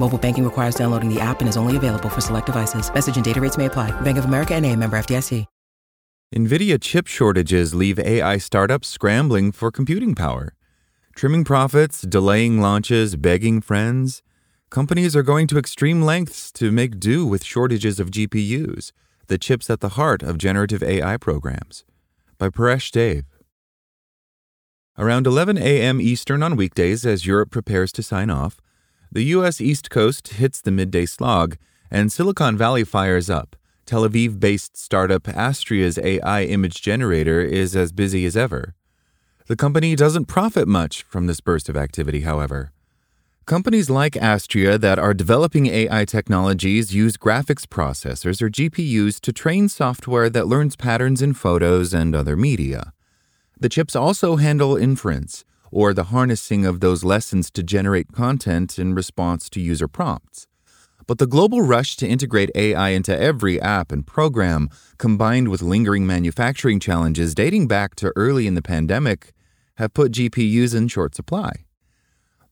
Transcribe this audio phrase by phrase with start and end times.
[0.00, 2.92] Mobile banking requires downloading the app and is only available for select devices.
[2.92, 3.92] Message and data rates may apply.
[4.00, 5.44] Bank of America and a member FDIC.
[6.34, 10.54] NVIDIA chip shortages leave AI startups scrambling for computing power.
[11.16, 14.22] Trimming profits, delaying launches, begging friends.
[14.70, 18.92] Companies are going to extreme lengths to make do with shortages of GPUs,
[19.26, 21.84] the chips at the heart of generative AI programs.
[22.38, 23.24] By Paresh Dave.
[24.96, 26.00] Around 11 a.m.
[26.00, 28.60] Eastern on weekdays, as Europe prepares to sign off,
[29.12, 29.60] the U.S.
[29.60, 31.56] East Coast hits the midday slog,
[31.90, 33.56] and Silicon Valley fires up.
[33.84, 38.74] Tel Aviv based startup Astria's AI image generator is as busy as ever.
[39.48, 42.72] The company doesn't profit much from this burst of activity, however.
[43.46, 49.68] Companies like Astria that are developing AI technologies use graphics processors or GPUs to train
[49.68, 52.92] software that learns patterns in photos and other media.
[53.58, 58.94] The chips also handle inference, or the harnessing of those lessons to generate content in
[58.94, 60.46] response to user prompts.
[61.06, 64.68] But the global rush to integrate AI into every app and program,
[64.98, 69.32] combined with lingering manufacturing challenges dating back to early in the pandemic,
[69.76, 71.64] have put GPUs in short supply.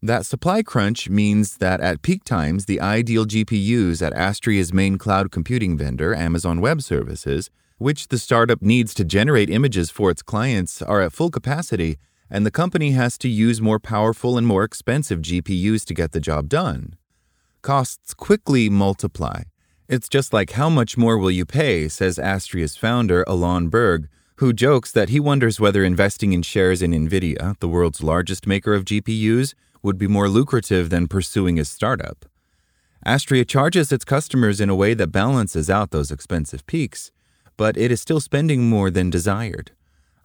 [0.03, 5.31] That supply crunch means that at peak times, the ideal GPUs at Astria's main cloud
[5.31, 10.83] computing vendor, Amazon Web Services, which the startup needs to generate images for its clients,
[10.83, 11.99] are at full capacity,
[12.31, 16.21] and the company has to use more powerful and more expensive GPUs to get the
[16.21, 16.97] job done.
[17.63, 19.43] Costs quickly multiply.
[19.89, 24.53] It's just like how much more will you pay, says Astria's founder, Alon Burg, who
[24.53, 28.85] jokes that he wonders whether investing in shares in NVIDIA, the world's largest maker of
[28.85, 32.27] GPUs, would be more lucrative than pursuing a startup.
[33.05, 37.11] Astria charges its customers in a way that balances out those expensive peaks,
[37.57, 39.73] but it is still spending more than desired.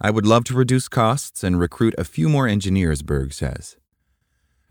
[0.02, 3.78] I would love to reduce costs and recruit a few more engineers, Burg says.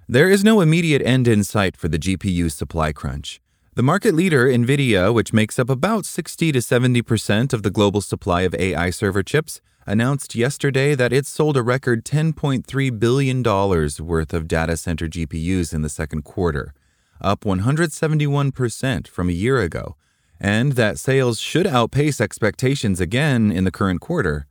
[0.08, 3.40] There is no immediate end in sight for the GPU supply crunch.
[3.74, 8.42] The market leader, NVIDIA, which makes up about 60 to 70% of the global supply
[8.42, 14.48] of AI server chips, announced yesterday that it sold a record $10.3 billion worth of
[14.48, 16.74] data center GPUs in the second quarter,
[17.20, 19.96] up 171% from a year ago,
[20.38, 24.46] and that sales should outpace expectations again in the current quarter.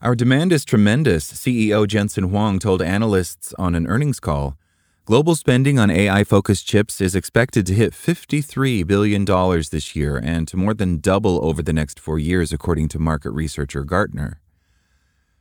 [0.00, 4.56] Our demand is tremendous, CEO Jensen Huang told analysts on an earnings call.
[5.06, 10.46] Global spending on AI focused chips is expected to hit $53 billion this year and
[10.46, 14.40] to more than double over the next four years, according to market researcher Gartner.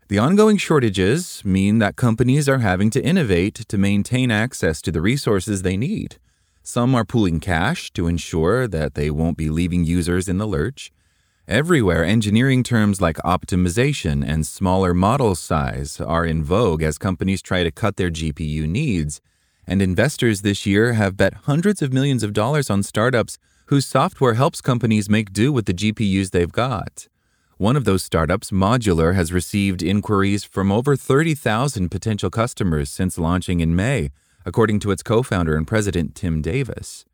[0.07, 5.01] The ongoing shortages mean that companies are having to innovate to maintain access to the
[5.01, 6.17] resources they need.
[6.63, 10.91] Some are pooling cash to ensure that they won't be leaving users in the lurch.
[11.47, 17.63] Everywhere, engineering terms like optimization and smaller model size are in vogue as companies try
[17.63, 19.21] to cut their GPU needs.
[19.65, 23.37] And investors this year have bet hundreds of millions of dollars on startups
[23.67, 27.07] whose software helps companies make do with the GPUs they've got.
[27.55, 33.61] One of those startups, Modular, has received inquiries from over 30,000 potential customers since launching
[33.61, 34.09] in May,
[34.45, 37.05] according to its co founder and president, Tim Davis.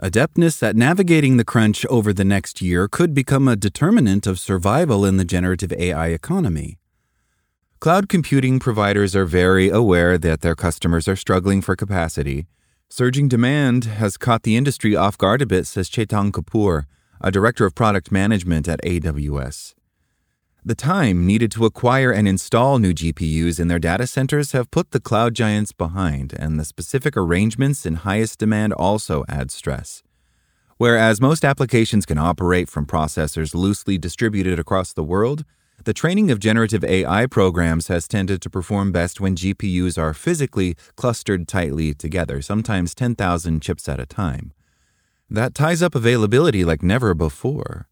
[0.00, 5.04] Adeptness at navigating the crunch over the next year could become a determinant of survival
[5.04, 6.78] in the generative AI economy.
[7.80, 12.46] Cloud computing providers are very aware that their customers are struggling for capacity.
[12.88, 16.84] Surging demand has caught the industry off guard a bit, says Chetan Kapoor,
[17.20, 19.74] a director of product management at AWS.
[20.64, 24.90] The time needed to acquire and install new GPUs in their data centers have put
[24.90, 30.02] the cloud giants behind, and the specific arrangements in highest demand also add stress.
[30.76, 35.44] Whereas most applications can operate from processors loosely distributed across the world,
[35.84, 40.76] the training of generative AI programs has tended to perform best when GPUs are physically
[40.96, 44.52] clustered tightly together, sometimes 10,000 chips at a time.
[45.30, 47.87] That ties up availability like never before.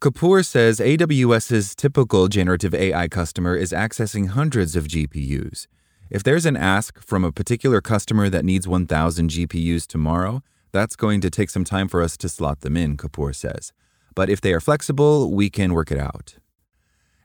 [0.00, 5.66] Kapoor says AWS's typical generative AI customer is accessing hundreds of GPUs.
[6.08, 11.20] If there's an ask from a particular customer that needs 1,000 GPUs tomorrow, that's going
[11.22, 13.72] to take some time for us to slot them in, Kapoor says.
[14.14, 16.36] But if they are flexible, we can work it out.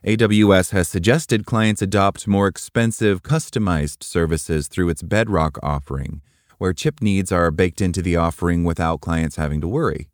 [0.03, 6.23] AWS has suggested clients adopt more expensive, customized services through its Bedrock offering,
[6.57, 10.09] where chip needs are baked into the offering without clients having to worry.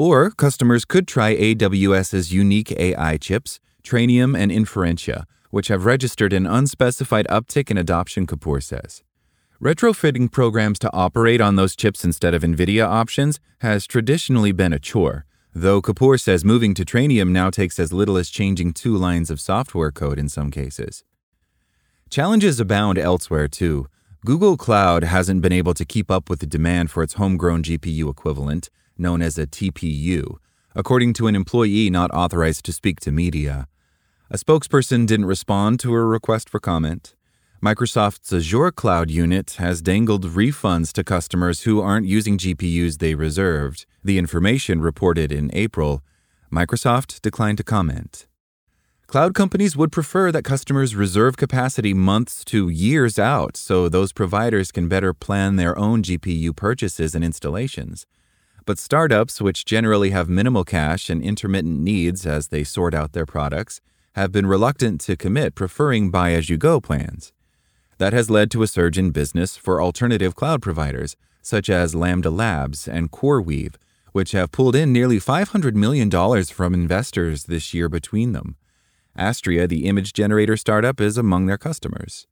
[0.00, 6.46] Or customers could try AWS's unique AI chips, Trainium and Inferentia, which have registered an
[6.46, 9.02] unspecified uptick in adoption, Kapoor says.
[9.62, 14.78] Retrofitting programs to operate on those chips instead of NVIDIA options has traditionally been a
[14.78, 19.30] chore, though Kapoor says moving to Trainium now takes as little as changing two lines
[19.30, 21.04] of software code in some cases.
[22.08, 23.86] Challenges abound elsewhere, too.
[24.24, 28.08] Google Cloud hasn't been able to keep up with the demand for its homegrown GPU
[28.08, 28.70] equivalent,
[29.00, 30.36] known as a TPU,
[30.74, 33.66] according to an employee not authorized to speak to media.
[34.30, 37.16] A spokesperson didn't respond to a request for comment.
[37.62, 43.84] Microsoft's Azure Cloud unit has dangled refunds to customers who aren't using GPUs they reserved,
[44.04, 46.02] the information reported in April.
[46.50, 48.26] Microsoft declined to comment.
[49.10, 54.70] Cloud companies would prefer that customers reserve capacity months to years out so those providers
[54.70, 58.06] can better plan their own GPU purchases and installations.
[58.66, 63.26] But startups, which generally have minimal cash and intermittent needs as they sort out their
[63.26, 63.80] products,
[64.14, 67.32] have been reluctant to commit, preferring buy as you go plans.
[67.98, 72.30] That has led to a surge in business for alternative cloud providers, such as Lambda
[72.30, 73.76] Labs and CoreWeave,
[74.12, 76.10] which have pulled in nearly $500 million
[76.44, 78.56] from investors this year between them.
[79.16, 82.26] Astria, the image generator startup, is among their customers.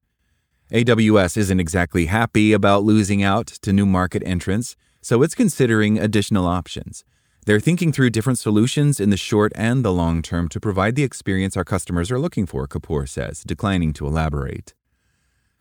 [0.73, 4.77] AWS isn't exactly happy about losing out to new market entrants,
[5.09, 7.03] so it's considering additional options.
[7.47, 11.03] They're thinking through different solutions in the short and the long term to provide the
[11.03, 14.75] experience our customers are looking for, Kapoor says, declining to elaborate.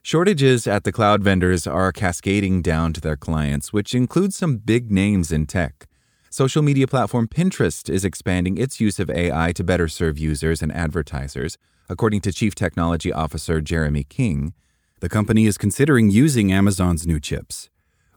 [0.01, 4.91] Shortages at the cloud vendors are cascading down to their clients, which includes some big
[4.91, 5.87] names in tech.
[6.29, 10.73] Social media platform Pinterest is expanding its use of AI to better serve users and
[10.73, 11.57] advertisers,
[11.87, 14.53] according to Chief Technology Officer Jeremy King.
[14.99, 17.69] The company is considering using Amazon's new chips.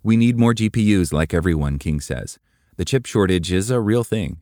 [0.02, 2.38] We need more GPUs, like everyone, King says.
[2.76, 4.38] The chip shortage is a real thing.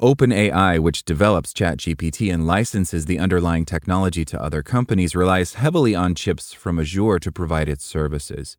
[0.00, 6.14] OpenAI, which develops ChatGPT and licenses the underlying technology to other companies, relies heavily on
[6.14, 8.58] chips from Azure to provide its services.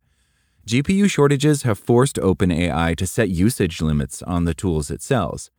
[0.66, 5.50] GPU shortages have forced OpenAI to set usage limits on the tools it sells.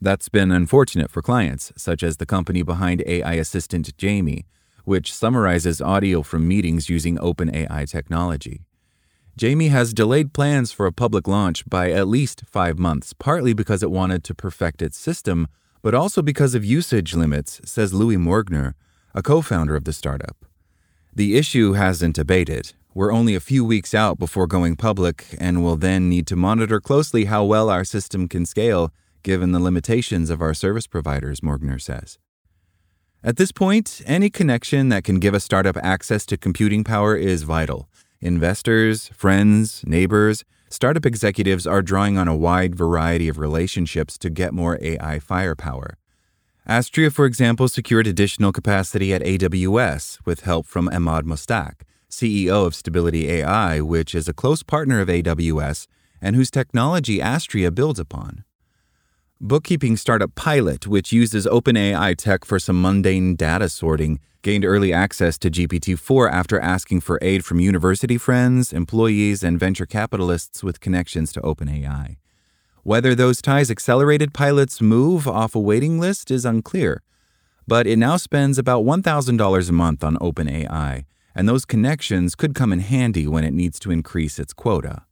[0.00, 4.46] That's been unfortunate for clients, such as the company behind AI assistant Jamie,
[4.84, 8.62] which summarizes audio from meetings using OpenAI technology.
[9.40, 13.82] Jamie has delayed plans for a public launch by at least five months, partly because
[13.82, 15.48] it wanted to perfect its system,
[15.80, 18.74] but also because of usage limits, says Louis Morgner,
[19.14, 20.44] a co founder of the startup.
[21.14, 22.74] The issue hasn't abated.
[22.92, 26.78] We're only a few weeks out before going public, and will then need to monitor
[26.78, 28.92] closely how well our system can scale
[29.22, 32.18] given the limitations of our service providers, Morgner says.
[33.24, 37.42] At this point, any connection that can give a startup access to computing power is
[37.42, 37.88] vital.
[38.22, 44.52] Investors, friends, neighbors, startup executives are drawing on a wide variety of relationships to get
[44.52, 45.96] more AI firepower.
[46.66, 52.74] Astria, for example, secured additional capacity at AWS with help from Emad Mostaque, CEO of
[52.74, 55.86] Stability AI, which is a close partner of AWS
[56.20, 58.44] and whose technology Astria builds upon.
[59.42, 65.38] Bookkeeping startup Pilot, which uses OpenAI tech for some mundane data sorting, gained early access
[65.38, 70.80] to GPT 4 after asking for aid from university friends, employees, and venture capitalists with
[70.80, 72.18] connections to OpenAI.
[72.82, 77.02] Whether those ties accelerated Pilot's move off a waiting list is unclear,
[77.66, 82.74] but it now spends about $1,000 a month on OpenAI, and those connections could come
[82.74, 85.06] in handy when it needs to increase its quota.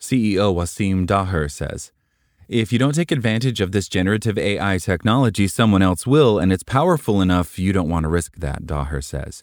[0.00, 1.92] CEO Waseem Daher says,
[2.48, 6.62] if you don't take advantage of this generative AI technology, someone else will, and it's
[6.62, 9.42] powerful enough you don't want to risk that, Daher says.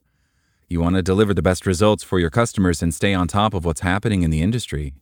[0.69, 3.65] You want to deliver the best results for your customers and stay on top of
[3.65, 4.93] what's happening in the industry.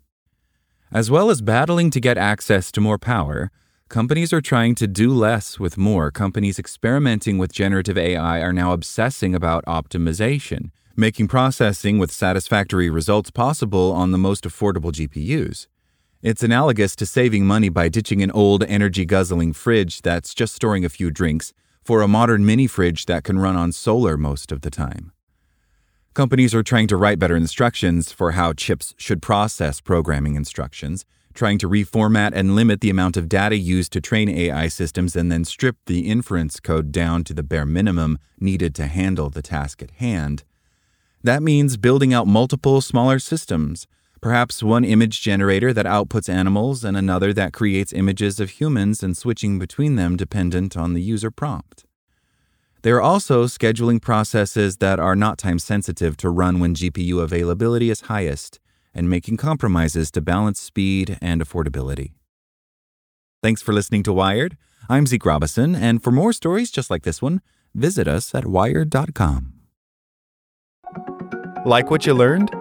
[0.92, 3.52] As well as battling to get access to more power,
[3.88, 6.10] companies are trying to do less with more.
[6.10, 13.30] Companies experimenting with generative AI are now obsessing about optimization, making processing with satisfactory results
[13.30, 15.68] possible on the most affordable GPUs.
[16.24, 20.86] It's analogous to saving money by ditching an old energy guzzling fridge that's just storing
[20.86, 21.52] a few drinks
[21.84, 25.12] for a modern mini fridge that can run on solar most of the time.
[26.14, 31.58] Companies are trying to write better instructions for how chips should process programming instructions, trying
[31.58, 35.44] to reformat and limit the amount of data used to train AI systems and then
[35.44, 39.90] strip the inference code down to the bare minimum needed to handle the task at
[39.92, 40.44] hand.
[41.24, 43.88] That means building out multiple smaller systems,
[44.22, 49.18] perhaps one image generator that outputs animals and another that creates images of humans and
[49.18, 51.86] switching between them dependent on the user prompt.
[52.84, 57.90] There are also scheduling processes that are not time sensitive to run when GPU availability
[57.90, 58.60] is highest
[58.94, 62.14] and making compromises to balance speed and affordability.
[63.42, 64.58] Thanks for listening to Wired.
[64.90, 67.42] I'm Zeke Robison, and for more stories just like this one,
[67.74, 69.54] visit us at wired.com.
[71.66, 72.61] Like what you learned?